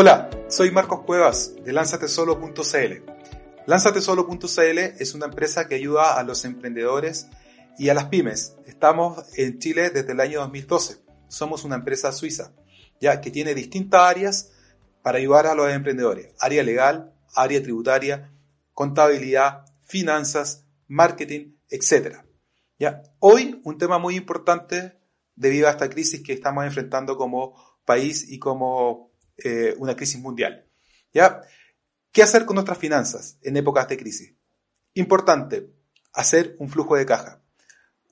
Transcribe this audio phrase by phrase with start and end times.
[0.00, 3.02] Hola, soy Marcos Cuevas de Lánzatesolo.cl.
[3.66, 7.26] Lánzatesolo.cl es una empresa que ayuda a los emprendedores
[7.78, 8.54] y a las pymes.
[8.64, 10.98] Estamos en Chile desde el año 2012.
[11.26, 12.52] Somos una empresa suiza,
[13.00, 14.52] ya que tiene distintas áreas
[15.02, 16.32] para ayudar a los emprendedores.
[16.38, 18.30] Área legal, área tributaria,
[18.74, 22.18] contabilidad, finanzas, marketing, etc.
[22.78, 23.02] ¿Ya?
[23.18, 24.96] Hoy un tema muy importante
[25.34, 29.08] debido a esta crisis que estamos enfrentando como país y como
[29.38, 30.66] eh, una crisis mundial.
[31.12, 31.42] ¿Ya?
[32.12, 34.34] ¿Qué hacer con nuestras finanzas en épocas de crisis?
[34.94, 35.70] Importante,
[36.12, 37.42] hacer un flujo de caja.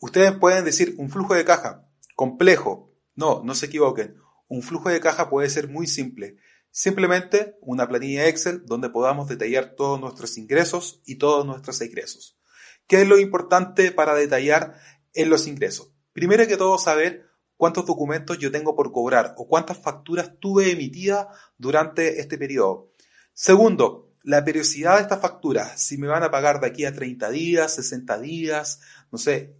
[0.00, 2.94] Ustedes pueden decir un flujo de caja complejo.
[3.14, 4.16] No, no se equivoquen.
[4.48, 6.36] Un flujo de caja puede ser muy simple.
[6.70, 12.38] Simplemente una planilla Excel donde podamos detallar todos nuestros ingresos y todos nuestros egresos.
[12.86, 14.78] ¿Qué es lo importante para detallar
[15.14, 15.90] en los ingresos?
[16.12, 21.26] Primero que todo saber cuántos documentos yo tengo por cobrar o cuántas facturas tuve emitidas
[21.58, 22.90] durante este periodo.
[23.32, 27.30] Segundo, la periodicidad de estas facturas, si me van a pagar de aquí a 30
[27.30, 28.80] días, 60 días,
[29.12, 29.54] no sé,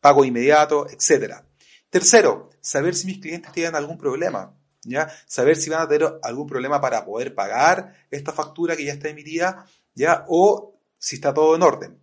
[0.00, 1.42] pago inmediato, etc.
[1.90, 5.08] Tercero, saber si mis clientes tienen algún problema, ¿ya?
[5.26, 9.08] Saber si van a tener algún problema para poder pagar esta factura que ya está
[9.08, 10.24] emitida, ¿ya?
[10.28, 11.98] O si está todo en orden.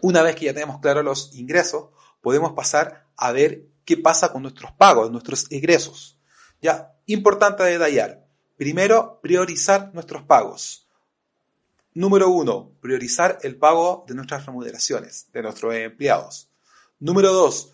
[0.00, 1.90] Una vez que ya tenemos claros los ingresos,
[2.22, 6.18] podemos pasar a ver qué pasa con nuestros pagos, nuestros egresos.
[6.60, 8.26] Ya, importante detallar.
[8.56, 10.88] Primero, priorizar nuestros pagos.
[11.94, 16.48] Número uno, priorizar el pago de nuestras remuneraciones, de nuestros empleados.
[16.98, 17.72] Número dos,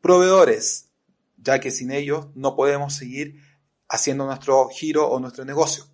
[0.00, 0.90] proveedores,
[1.36, 3.42] ya que sin ellos no podemos seguir
[3.88, 5.84] haciendo nuestro giro o nuestro negocio.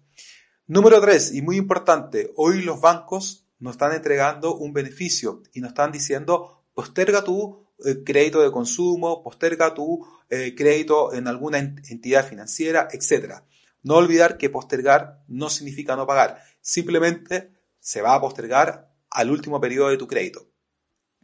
[0.66, 5.68] Número tres, y muy importante, hoy los bancos nos están entregando un beneficio y nos
[5.68, 12.26] están diciendo posterga tu eh, crédito de consumo, posterga tu eh, crédito en alguna entidad
[12.26, 13.42] financiera, etc.
[13.82, 19.60] No olvidar que postergar no significa no pagar, simplemente se va a postergar al último
[19.60, 20.48] periodo de tu crédito.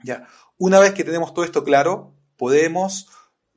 [0.04, 0.26] ¿Ya?
[0.58, 3.08] Una vez que tenemos todo esto claro, podemos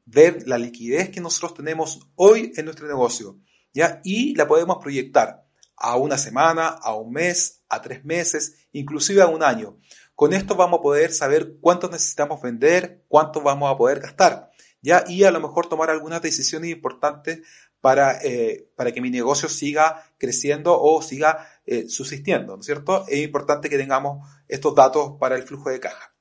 [0.06, 3.40] ver la liquidez que nosotros tenemos hoy en nuestro negocio
[3.74, 4.00] ¿ya?
[4.04, 5.46] y la podemos proyectar
[5.76, 9.78] a una semana, a un mes, a tres meses, inclusive a un año.
[10.16, 14.50] Con esto vamos a poder saber cuánto necesitamos vender, cuánto vamos a poder gastar,
[14.82, 15.04] ¿ya?
[15.08, 17.42] Y a lo mejor tomar algunas decisiones importantes
[17.82, 23.06] para, eh, para que mi negocio siga creciendo o siga eh, subsistiendo, ¿no es cierto?
[23.08, 26.16] Es importante que tengamos estos datos para el flujo de caja.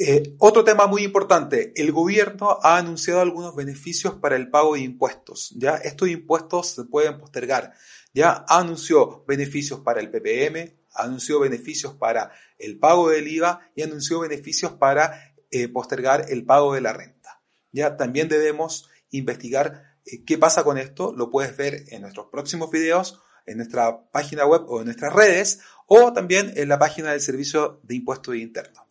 [0.00, 4.80] Eh, otro tema muy importante, el gobierno ha anunciado algunos beneficios para el pago de
[4.80, 5.52] impuestos.
[5.56, 7.74] Ya estos impuestos se pueden postergar.
[8.14, 14.20] Ya anunció beneficios para el PPM, anunció beneficios para el pago del IVA y anunció
[14.20, 17.42] beneficios para eh, postergar el pago de la renta.
[17.72, 22.70] Ya también debemos investigar eh, qué pasa con esto, lo puedes ver en nuestros próximos
[22.70, 27.20] videos, en nuestra página web o en nuestras redes o también en la página del
[27.20, 28.84] Servicio de Impuestos Internos.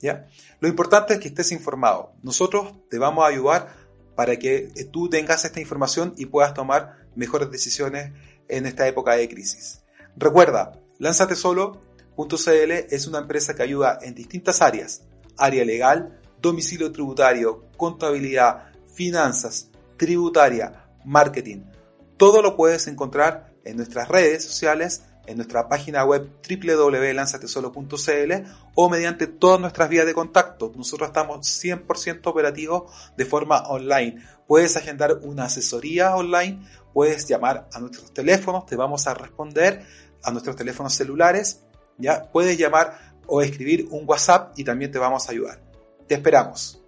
[0.00, 0.26] ¿Ya?
[0.58, 2.14] Lo importante es que estés informado.
[2.22, 3.76] Nosotros te vamos a ayudar
[4.16, 8.12] para que eh, tú tengas esta información y puedas tomar mejores decisiones
[8.48, 9.84] en esta época de crisis.
[10.16, 15.02] Recuerda, Lánzatesolo.cl es una empresa que ayuda en distintas áreas,
[15.36, 21.64] área legal, domicilio tributario, contabilidad, finanzas, tributaria, marketing.
[22.16, 28.32] Todo lo puedes encontrar en nuestras redes sociales, en nuestra página web www.lanzatesolo.cl
[28.76, 30.70] o mediante todas nuestras vías de contacto.
[30.76, 34.22] Nosotros estamos 100% operativos de forma online.
[34.46, 36.64] Puedes agendar una asesoría online,
[36.94, 39.84] puedes llamar a nuestros teléfonos, te vamos a responder
[40.22, 41.62] a nuestros teléfonos celulares,
[41.98, 45.60] ya puedes llamar o escribir un WhatsApp y también te vamos a ayudar.
[46.06, 46.78] Te esperamos.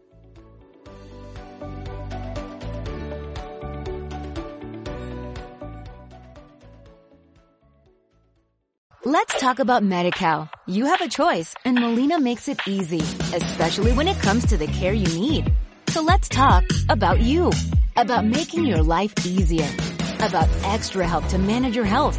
[9.07, 10.49] Let's talk about MediCal.
[10.67, 13.01] You have a choice and Molina makes it easy,
[13.35, 15.53] especially when it comes to the care you need.
[15.91, 17.53] So let's talk about you,
[17.97, 19.69] about making your life easier,
[20.21, 22.19] about extra help to manage your health